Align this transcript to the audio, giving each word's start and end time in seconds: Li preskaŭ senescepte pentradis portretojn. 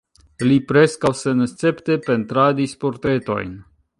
Li 0.51 0.55
preskaŭ 0.71 1.11
senescepte 1.19 1.99
pentradis 2.09 2.75
portretojn. 2.87 3.57